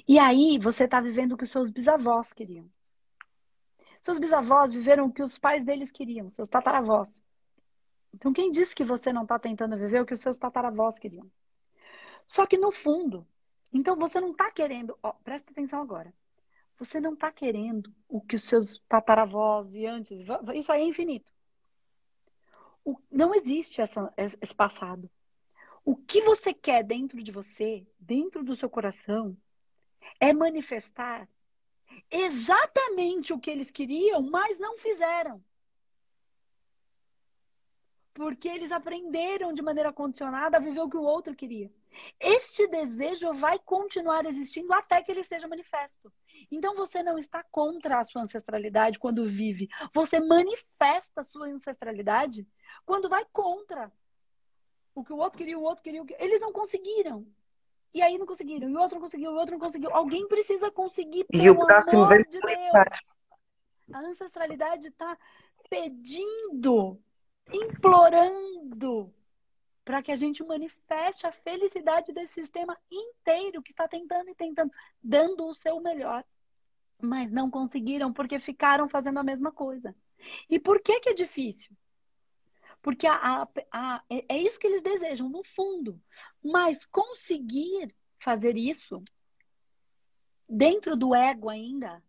E 0.07 0.17
aí 0.17 0.57
você 0.57 0.85
está 0.85 0.99
vivendo 0.99 1.33
o 1.33 1.37
que 1.37 1.43
os 1.43 1.51
seus 1.51 1.69
bisavós 1.69 2.33
queriam. 2.33 2.67
Seus 4.01 4.17
bisavós 4.17 4.73
viveram 4.73 5.05
o 5.05 5.13
que 5.13 5.21
os 5.21 5.37
pais 5.37 5.63
deles 5.63 5.91
queriam, 5.91 6.29
seus 6.31 6.49
tataravós. 6.49 7.23
Então 8.11 8.33
quem 8.33 8.51
disse 8.51 8.73
que 8.73 8.83
você 8.83 9.13
não 9.13 9.23
está 9.23 9.37
tentando 9.37 9.77
viver 9.77 10.01
o 10.01 10.05
que 10.05 10.13
os 10.13 10.19
seus 10.19 10.37
tataravós 10.39 10.97
queriam? 10.97 11.29
Só 12.25 12.47
que 12.47 12.57
no 12.57 12.71
fundo, 12.71 13.25
então 13.71 13.95
você 13.95 14.19
não 14.19 14.31
está 14.31 14.51
querendo, 14.51 14.97
ó, 15.03 15.13
presta 15.23 15.51
atenção 15.51 15.79
agora. 15.79 16.11
Você 16.79 16.99
não 16.99 17.13
está 17.13 17.31
querendo 17.31 17.93
o 18.09 18.19
que 18.19 18.35
os 18.35 18.43
seus 18.43 18.81
tataravós 18.89 19.75
e 19.75 19.85
antes, 19.85 20.21
isso 20.55 20.71
aí 20.71 20.81
é 20.81 20.85
infinito. 20.87 21.31
O, 22.85 22.97
não 23.09 23.33
existe 23.33 23.81
essa, 23.81 24.13
esse 24.17 24.55
passado. 24.55 25.09
O 25.85 25.95
que 25.95 26.21
você 26.21 26.53
quer 26.53 26.83
dentro 26.83 27.21
de 27.21 27.31
você, 27.31 27.85
dentro 27.99 28.43
do 28.43 28.55
seu 28.55 28.69
coração, 28.69 29.37
é 30.19 30.33
manifestar 30.33 31.27
exatamente 32.09 33.33
o 33.33 33.39
que 33.39 33.49
eles 33.49 33.71
queriam, 33.71 34.21
mas 34.21 34.57
não 34.59 34.77
fizeram. 34.77 35.43
Porque 38.13 38.47
eles 38.47 38.71
aprenderam 38.71 39.53
de 39.53 39.61
maneira 39.61 39.91
condicionada 39.91 40.57
a 40.57 40.59
viver 40.59 40.81
o 40.81 40.89
que 40.89 40.97
o 40.97 41.03
outro 41.03 41.35
queria. 41.35 41.71
Este 42.19 42.67
desejo 42.67 43.33
vai 43.33 43.59
continuar 43.59 44.25
existindo 44.25 44.73
até 44.73 45.01
que 45.01 45.11
ele 45.11 45.23
seja 45.23 45.47
manifesto. 45.47 46.11
Então 46.51 46.75
você 46.75 47.03
não 47.03 47.17
está 47.17 47.43
contra 47.51 47.99
a 47.99 48.03
sua 48.03 48.23
ancestralidade 48.23 48.99
quando 48.99 49.27
vive. 49.27 49.67
Você 49.93 50.19
manifesta 50.19 51.21
a 51.21 51.23
sua 51.23 51.47
ancestralidade 51.47 52.47
quando 52.85 53.09
vai 53.09 53.25
contra 53.31 53.91
o 54.95 55.03
que 55.03 55.13
o 55.13 55.17
outro 55.17 55.37
queria, 55.37 55.57
o 55.57 55.63
outro 55.63 55.83
queria. 55.83 56.03
Eles 56.19 56.39
não 56.39 56.51
conseguiram. 56.51 57.25
E 57.93 58.01
aí 58.01 58.17
não 58.17 58.25
conseguiram. 58.25 58.69
E 58.69 58.75
o 58.75 58.79
outro 58.79 58.95
não 58.95 59.01
conseguiu, 59.01 59.31
o 59.31 59.35
outro 59.35 59.53
não 59.53 59.59
conseguiu. 59.59 59.93
Alguém 59.93 60.27
precisa 60.27 60.71
conseguir. 60.71 61.25
E 61.31 61.49
o 61.49 61.55
próximo 61.55 62.07
vem 62.07 62.23
de 62.23 62.39
Deus. 62.39 63.13
A 63.93 63.99
ancestralidade 63.99 64.87
está 64.87 65.17
pedindo, 65.69 66.99
implorando 67.51 69.13
para 69.83 70.01
que 70.01 70.11
a 70.11 70.15
gente 70.15 70.43
manifeste 70.43 71.27
a 71.27 71.31
felicidade 71.31 72.13
desse 72.13 72.33
sistema 72.33 72.77
inteiro 72.89 73.61
que 73.61 73.71
está 73.71 73.87
tentando 73.87 74.29
e 74.29 74.35
tentando, 74.35 74.71
dando 75.01 75.45
o 75.45 75.53
seu 75.53 75.79
melhor. 75.81 76.23
Mas 77.01 77.31
não 77.31 77.49
conseguiram 77.49 78.13
porque 78.13 78.39
ficaram 78.39 78.87
fazendo 78.87 79.19
a 79.19 79.23
mesma 79.23 79.51
coisa. 79.51 79.95
E 80.49 80.57
por 80.57 80.81
que, 80.81 80.99
que 81.01 81.09
é 81.09 81.13
difícil? 81.13 81.75
Porque 82.81 83.07
a, 83.07 83.13
a, 83.15 83.47
a, 83.71 84.03
é, 84.09 84.35
é 84.35 84.41
isso 84.41 84.59
que 84.59 84.67
eles 84.67 84.81
desejam, 84.81 85.29
no 85.29 85.43
fundo. 85.43 86.01
Mas 86.43 86.85
conseguir 86.85 87.93
fazer 88.19 88.57
isso 88.57 89.03
dentro 90.47 90.95
do 90.95 91.13
ego 91.15 91.49
ainda, 91.49 92.01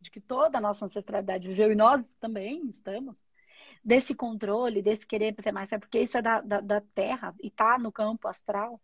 de 0.00 0.10
que 0.10 0.20
toda 0.20 0.58
a 0.58 0.60
nossa 0.60 0.84
ancestralidade 0.84 1.48
viveu 1.48 1.70
e 1.70 1.76
nós 1.76 2.10
também 2.18 2.66
estamos, 2.68 3.24
desse 3.82 4.14
controle, 4.14 4.82
desse 4.82 5.06
querer 5.06 5.34
ser 5.40 5.52
mais, 5.52 5.72
é 5.72 5.78
porque 5.78 6.00
isso 6.00 6.18
é 6.18 6.22
da, 6.22 6.40
da, 6.40 6.60
da 6.60 6.80
Terra 6.94 7.34
e 7.42 7.50
tá 7.50 7.78
no 7.78 7.90
campo 7.90 8.28
astral. 8.28 8.80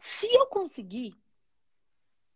Se 0.00 0.26
eu 0.34 0.46
conseguir, 0.46 1.14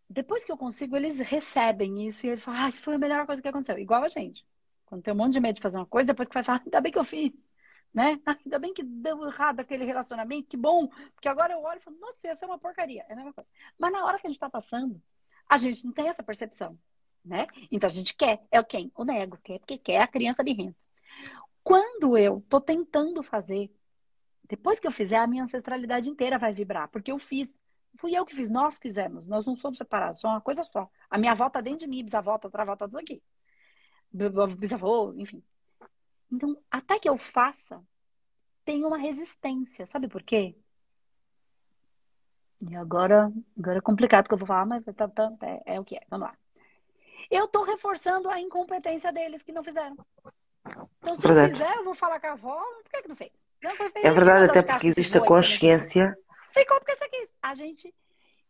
depois 0.09 0.45
que 0.45 0.53
eu 0.53 0.57
consigo, 0.57 0.97
eles 0.97 1.19
recebem 1.19 2.07
isso 2.07 2.27
e 2.27 2.29
eles 2.29 2.43
falam, 2.43 2.65
ah, 2.65 2.69
isso 2.69 2.83
foi 2.83 2.95
a 2.95 2.99
melhor 2.99 3.27
coisa 3.27 3.41
que 3.41 3.49
aconteceu. 3.49 3.79
Igual 3.79 4.05
a 4.05 4.09
gente. 4.09 4.47
Quando 4.85 5.03
tem 5.03 5.15
um 5.15 5.17
monte 5.17 5.33
de 5.33 5.41
medo 5.41 5.57
de 5.57 5.63
fazer 5.63 5.79
uma 5.79 5.87
coisa, 5.87 6.13
depois 6.13 6.29
que 6.29 6.35
vai 6.35 6.45
falar, 6.45 6.63
ainda 6.65 6.81
bem 6.81 6.93
que 6.93 6.99
eu 6.99 7.05
fiz. 7.05 7.33
Né? 7.93 8.21
Ainda 8.27 8.59
bem 8.59 8.75
que 8.75 8.83
deu 8.83 9.25
errado 9.25 9.61
aquele 9.61 9.85
relacionamento, 9.85 10.49
que 10.49 10.57
bom, 10.57 10.89
porque 11.15 11.29
agora 11.29 11.53
eu 11.53 11.63
olho 11.63 11.79
e 11.79 11.83
falo, 11.83 11.97
nossa, 11.99 12.27
ia 12.27 12.35
ser 12.35 12.45
uma 12.45 12.59
porcaria. 12.59 13.05
É 13.09 13.13
a 13.13 13.17
mesma 13.17 13.33
coisa. 13.33 13.49
Mas 13.79 13.93
na 13.93 14.05
hora 14.05 14.19
que 14.19 14.27
a 14.27 14.31
gente 14.31 14.37
está 14.37 14.51
passando, 14.51 15.01
a 15.49 15.57
gente 15.57 15.85
não 15.85 15.93
tem 15.93 16.09
essa 16.09 16.23
percepção, 16.23 16.79
né? 17.25 17.47
Então 17.71 17.87
a 17.87 17.91
gente 17.91 18.15
quer, 18.15 18.45
é 18.51 18.61
o 18.61 18.65
quem? 18.65 18.93
O 18.95 19.05
nego, 19.05 19.39
quer, 19.43 19.59
porque 19.59 19.79
quer 19.79 20.01
a 20.01 20.09
criança 20.09 20.43
birrenta. 20.43 20.84
Quando 21.65 22.17
eu 22.19 22.45
tô 22.49 22.61
tentando 22.61 23.23
fazer, 23.23 23.75
depois 24.47 24.79
que 24.79 24.87
eu 24.87 24.93
fizer, 24.93 25.17
a 25.17 25.27
minha 25.27 25.45
ancestralidade 25.45 26.11
inteira 26.11 26.39
vai 26.39 26.53
vibrar, 26.53 26.89
porque 26.89 27.11
eu 27.11 27.19
fiz. 27.19 27.53
Fui 27.97 28.15
eu 28.15 28.27
que 28.27 28.35
fiz, 28.35 28.51
nós 28.51 28.77
fizemos, 28.77 29.27
nós 29.27 29.47
não 29.47 29.57
somos 29.57 29.79
separados, 29.79 30.21
somos 30.21 30.35
uma 30.35 30.41
coisa 30.43 30.63
só. 30.63 30.91
A 31.09 31.17
minha 31.17 31.33
avó 31.33 31.49
tá 31.49 31.61
dentro 31.61 31.81
de 31.81 31.87
mim, 31.87 32.05
bisavó, 32.05 32.37
tataravó, 32.37 32.77
tá 32.77 32.87
tudo 32.87 32.99
aqui. 32.99 33.23
Bisavô, 34.59 35.15
enfim. 35.17 35.43
Então, 36.31 36.57
até 36.71 36.99
que 36.99 37.09
eu 37.09 37.17
faça, 37.17 37.83
tem 38.65 38.85
uma 38.85 38.99
resistência. 38.99 39.87
Sabe 39.87 40.09
por 40.09 40.23
quê? 40.23 40.57
E 42.61 42.75
agora, 42.77 43.33
agora 43.57 43.79
é 43.79 43.81
complicado 43.81 44.29
que 44.29 44.35
eu 44.35 44.39
vou 44.39 44.47
falar, 44.47 44.67
mas 44.67 44.85
tá, 44.85 45.09
tá, 45.09 45.33
é, 45.43 45.75
é 45.77 45.81
o 45.81 45.85
que 45.85 45.97
é. 45.97 46.03
Vamos 46.11 46.29
lá. 46.29 46.37
Eu 47.31 47.49
tô 47.49 47.63
reforçando 47.63 48.29
a 48.29 48.41
incompetência 48.41 49.13
deles 49.13 49.43
que 49.43 49.53
não 49.53 49.65
fizeram. 49.65 49.97
Então, 50.67 51.17
se 51.17 51.23
verdade. 51.27 51.53
eu 51.53 51.57
fizer, 51.57 51.77
eu 51.77 51.85
vou 51.85 51.95
falar 51.95 52.21
com 52.21 52.27
a 52.27 52.33
avó, 52.33 52.63
por 52.83 52.91
que, 52.91 53.03
que 53.03 53.09
não 53.09 53.17
fez? 53.17 53.33
Não 53.63 53.77
foi 53.77 53.91
feito, 53.91 54.07
é 54.07 54.11
verdade, 54.11 54.51
até 54.51 54.63
porque 54.63 54.87
existe 54.89 55.17
a 55.17 55.21
consciência. 55.25 56.17
Ficou 56.53 56.79
porque 56.79 56.95
você 56.95 57.09
quis. 57.09 57.31
A 57.43 57.55
gente, 57.55 57.95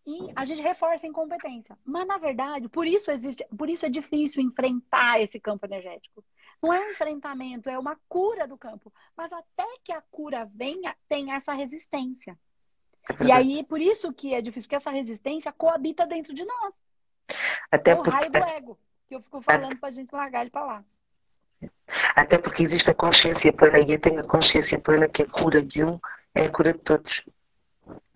e 0.07 0.31
a 0.37 0.45
gente 0.45 0.61
reforça 0.61 1.07
a 1.07 1.09
incompetência. 1.09 1.79
Mas, 1.85 2.07
na 2.07 2.19
verdade, 2.19 2.69
por 2.69 2.87
isso 2.87 3.11
existe, 3.11 3.47
por 3.57 3.71
isso 3.71 3.87
é 3.87 3.89
difícil 3.89 4.43
enfrentar 4.43 5.21
esse 5.21 5.41
campo 5.41 5.67
energético. 5.67 6.25
Não 6.63 6.73
é 6.73 6.81
um 6.81 6.91
enfrentamento, 6.91 7.71
é 7.71 7.79
uma 7.79 7.99
cura 8.09 8.47
do 8.47 8.57
campo. 8.57 8.93
Mas 9.17 9.33
até 9.33 9.67
que 9.83 9.93
a 9.93 10.03
cura 10.11 10.49
venha, 10.55 10.95
tem 11.09 11.33
essa 11.33 11.53
resistência. 11.53 12.39
É 13.21 13.25
e 13.25 13.33
aí, 13.33 13.65
por 13.65 13.81
isso 13.81 14.13
que 14.13 14.35
é 14.35 14.41
difícil, 14.41 14.67
porque 14.67 14.77
essa 14.77 14.91
resistência 14.91 15.53
coabita 15.53 16.07
dentro 16.07 16.35
de 16.35 16.45
nós. 16.45 16.75
Até 17.71 17.93
é 17.93 17.95
o 17.95 17.97
porque... 17.99 18.11
raio 18.11 18.31
do 18.31 18.39
ego, 18.39 18.79
que 19.09 19.15
eu 19.15 19.21
fico 19.21 19.43
falando 19.43 19.75
é... 19.75 19.77
pra 19.77 19.91
gente 19.91 20.15
largar 20.15 20.43
ele 20.43 20.51
pra 20.51 20.65
lá. 20.65 20.85
Até 22.15 22.39
porque 22.39 22.63
existe 22.63 22.91
a 22.91 22.95
consciência 22.95 23.53
plena 23.53 23.79
e 23.79 23.93
eu 23.93 24.01
tenho 24.01 24.21
a 24.21 24.25
consciência 24.25 24.79
plena 24.79 25.09
que 25.09 25.23
a 25.23 25.29
cura 25.29 25.63
de 25.63 25.85
um 25.85 25.99
é 26.35 26.45
a 26.45 26.51
cura 26.51 26.73
de 26.73 26.79
todos. 26.79 27.25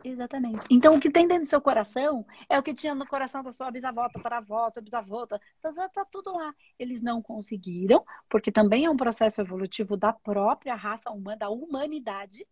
Exatamente. 0.02 0.64
Então, 0.70 0.96
o 0.96 1.00
que 1.00 1.10
tem 1.10 1.26
dentro 1.26 1.44
do 1.44 1.48
seu 1.48 1.60
coração 1.60 2.24
é 2.48 2.58
o 2.58 2.62
que 2.62 2.72
tinha 2.72 2.94
no 2.94 3.06
coração 3.06 3.42
da 3.42 3.52
sua 3.52 3.70
bisavó, 3.70 4.08
tataravó, 4.08 4.70
sua 4.70 4.80
bisavó, 4.80 5.26
tá, 5.26 5.38
tá, 5.60 5.88
tá 5.88 6.04
tudo 6.04 6.32
lá. 6.32 6.54
Eles 6.78 7.02
não 7.02 7.20
conseguiram, 7.20 8.04
porque 8.28 8.52
também 8.52 8.84
é 8.84 8.90
um 8.90 8.96
processo 8.96 9.40
evolutivo 9.40 9.96
da 9.96 10.12
própria 10.12 10.74
raça 10.74 11.10
humana, 11.10 11.36
da 11.36 11.50
humanidade, 11.50 12.46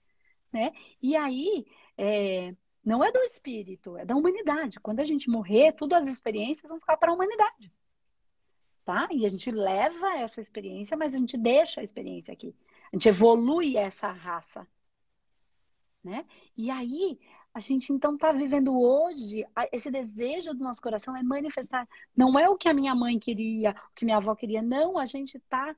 né? 0.52 0.72
E 1.00 1.16
aí, 1.16 1.64
é, 1.96 2.54
não 2.84 3.02
é 3.02 3.12
do 3.12 3.20
espírito, 3.20 3.96
é 3.96 4.04
da 4.04 4.16
humanidade. 4.16 4.80
Quando 4.80 5.00
a 5.00 5.04
gente 5.04 5.30
morrer, 5.30 5.72
todas 5.72 6.02
as 6.02 6.08
experiências 6.08 6.68
vão 6.68 6.80
ficar 6.80 6.96
para 6.96 7.12
a 7.12 7.14
humanidade. 7.14 7.72
Tá? 8.86 9.08
E 9.10 9.26
a 9.26 9.28
gente 9.28 9.50
leva 9.50 10.16
essa 10.16 10.40
experiência, 10.40 10.96
mas 10.96 11.12
a 11.12 11.18
gente 11.18 11.36
deixa 11.36 11.80
a 11.80 11.84
experiência 11.84 12.32
aqui. 12.32 12.54
A 12.92 12.96
gente 12.96 13.08
evolui 13.08 13.76
essa 13.76 14.10
raça, 14.12 14.66
né? 16.04 16.24
E 16.56 16.70
aí 16.70 17.18
a 17.52 17.58
gente 17.58 17.92
então 17.92 18.14
está 18.14 18.30
vivendo 18.30 18.78
hoje, 18.78 19.44
esse 19.72 19.90
desejo 19.90 20.54
do 20.54 20.62
nosso 20.62 20.80
coração 20.80 21.16
é 21.16 21.22
manifestar. 21.22 21.88
Não 22.16 22.38
é 22.38 22.48
o 22.48 22.56
que 22.56 22.68
a 22.68 22.74
minha 22.74 22.94
mãe 22.94 23.18
queria, 23.18 23.72
o 23.90 23.94
que 23.94 24.04
minha 24.04 24.18
avó 24.18 24.36
queria, 24.36 24.62
não, 24.62 24.98
a 24.98 25.04
gente 25.04 25.36
está 25.36 25.74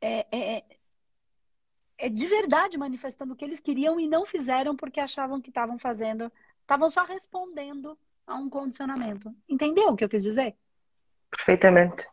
é, 0.00 0.26
é, 0.30 0.58
é, 0.58 0.64
é, 1.98 2.08
de 2.08 2.26
verdade 2.26 2.78
manifestando 2.78 3.32
o 3.32 3.36
que 3.36 3.44
eles 3.44 3.60
queriam 3.60 3.98
e 3.98 4.06
não 4.06 4.24
fizeram 4.24 4.76
porque 4.76 5.00
achavam 5.00 5.40
que 5.40 5.48
estavam 5.48 5.78
fazendo, 5.78 6.30
estavam 6.60 6.88
só 6.88 7.02
respondendo 7.04 7.98
a 8.24 8.36
um 8.36 8.48
condicionamento. 8.48 9.34
Entendeu 9.48 9.88
o 9.88 9.96
que 9.96 10.04
eu 10.04 10.08
quis 10.08 10.22
dizer? 10.22 10.56
Perfeitamente. 11.36 12.04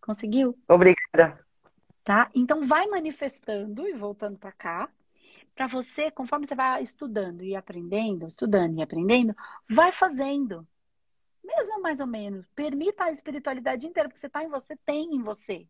Conseguiu? 0.00 0.58
Obrigada. 0.68 1.44
Tá? 2.02 2.30
Então 2.34 2.62
vai 2.62 2.86
manifestando 2.86 3.86
e 3.86 3.94
voltando 3.94 4.38
para 4.38 4.52
cá, 4.52 4.90
para 5.54 5.66
você, 5.66 6.10
conforme 6.10 6.46
você 6.46 6.54
vai 6.54 6.82
estudando 6.82 7.42
e 7.42 7.54
aprendendo, 7.54 8.26
estudando 8.26 8.78
e 8.78 8.82
aprendendo, 8.82 9.34
vai 9.70 9.92
fazendo. 9.92 10.66
Mesmo 11.42 11.80
mais 11.80 12.00
ou 12.00 12.06
menos. 12.06 12.46
Permita 12.54 13.04
a 13.04 13.10
espiritualidade 13.10 13.86
inteira, 13.86 14.08
porque 14.08 14.18
você 14.18 14.26
está 14.26 14.42
em 14.42 14.48
você, 14.48 14.76
tem 14.84 15.14
em 15.14 15.22
você. 15.22 15.66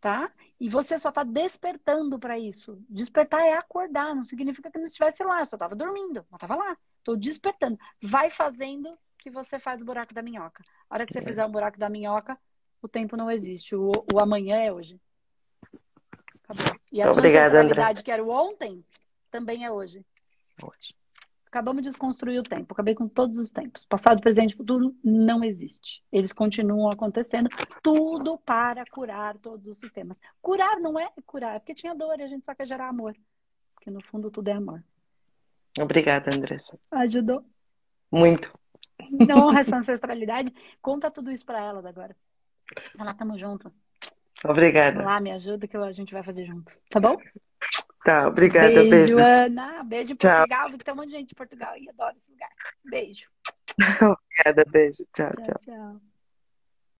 Tá? 0.00 0.30
E 0.60 0.68
você 0.68 0.98
só 0.98 1.08
está 1.10 1.24
despertando 1.24 2.18
para 2.18 2.38
isso. 2.38 2.78
Despertar 2.88 3.40
é 3.42 3.54
acordar, 3.54 4.14
não 4.14 4.24
significa 4.24 4.70
que 4.70 4.78
não 4.78 4.86
estivesse 4.86 5.22
lá, 5.24 5.40
eu 5.40 5.46
só 5.46 5.56
estava 5.56 5.74
dormindo, 5.74 6.26
não 6.30 6.36
estava 6.36 6.56
lá. 6.56 6.76
Estou 6.98 7.16
despertando. 7.16 7.78
Vai 8.02 8.30
fazendo 8.30 8.98
que 9.24 9.30
você 9.30 9.58
faz 9.58 9.80
o 9.80 9.86
buraco 9.86 10.12
da 10.12 10.20
minhoca. 10.20 10.62
A 10.88 10.94
hora 10.94 11.06
que 11.06 11.14
você 11.14 11.20
é. 11.20 11.24
fizer 11.24 11.44
o 11.46 11.48
buraco 11.48 11.78
da 11.78 11.88
minhoca, 11.88 12.38
o 12.82 12.86
tempo 12.86 13.16
não 13.16 13.30
existe. 13.30 13.74
O, 13.74 13.90
o 14.12 14.20
amanhã 14.20 14.56
é 14.56 14.70
hoje. 14.70 15.00
Acabou. 16.44 16.78
E 16.92 17.00
a 17.00 17.10
Obrigada, 17.10 17.50
sua 17.50 17.62
centralidade, 17.62 18.02
que 18.04 18.10
era 18.10 18.22
o 18.22 18.28
ontem, 18.28 18.84
também 19.30 19.64
é 19.64 19.70
hoje. 19.70 20.04
Hoje. 20.62 20.94
Acabamos 21.46 21.82
de 21.82 21.88
desconstruir 21.88 22.38
o 22.38 22.42
tempo. 22.42 22.74
Acabei 22.74 22.94
com 22.94 23.08
todos 23.08 23.38
os 23.38 23.50
tempos. 23.50 23.82
Passado, 23.84 24.20
presente 24.20 24.52
e 24.52 24.56
futuro 24.56 24.94
não 25.02 25.42
existe. 25.42 26.04
Eles 26.12 26.32
continuam 26.32 26.90
acontecendo. 26.90 27.48
Tudo 27.82 28.36
para 28.36 28.84
curar 28.84 29.38
todos 29.38 29.66
os 29.66 29.78
sistemas. 29.78 30.20
Curar 30.42 30.78
não 30.80 31.00
é 31.00 31.10
curar, 31.24 31.56
é 31.56 31.58
porque 31.60 31.74
tinha 31.74 31.94
dor 31.94 32.18
e 32.20 32.24
a 32.24 32.26
gente 32.26 32.44
só 32.44 32.54
quer 32.54 32.66
gerar 32.66 32.88
amor. 32.88 33.16
Porque 33.74 33.90
no 33.90 34.02
fundo 34.02 34.30
tudo 34.30 34.48
é 34.48 34.52
amor. 34.52 34.84
Obrigada, 35.80 36.34
Andressa. 36.34 36.78
Ajudou? 36.90 37.42
Muito. 38.12 38.52
Não 39.10 39.48
honra 39.48 39.60
essa 39.60 39.76
ancestralidade. 39.76 40.52
Conta 40.80 41.10
tudo 41.10 41.30
isso 41.30 41.44
para 41.44 41.60
ela 41.60 41.88
agora. 41.88 42.16
Ela, 42.98 43.14
tamo 43.14 43.38
junto. 43.38 43.72
Obrigada. 44.44 45.02
Lá, 45.02 45.20
me 45.20 45.32
ajuda 45.32 45.66
que 45.66 45.76
a 45.76 45.92
gente 45.92 46.12
vai 46.12 46.22
fazer 46.22 46.44
junto. 46.44 46.76
Tá 46.90 47.00
bom? 47.00 47.16
Tá, 48.04 48.28
obrigada. 48.28 48.74
Beijo, 48.74 48.90
beijo. 48.90 49.18
Ana. 49.18 49.82
Beijo 49.82 50.12
em 50.12 50.16
Portugal. 50.16 50.68
Tchau. 50.68 50.78
Tem 50.78 50.94
um 50.94 50.96
monte 50.96 51.06
de 51.06 51.12
gente 51.12 51.32
em 51.32 51.34
Portugal 51.34 51.74
e 51.78 51.88
adoro 51.88 52.16
esse 52.16 52.30
lugar. 52.30 52.50
Beijo. 52.84 53.28
obrigada, 54.44 54.70
beijo. 54.70 55.04
tchau. 55.14 55.30
tchau. 55.30 55.42
tchau. 55.42 55.58
tchau. 55.60 56.13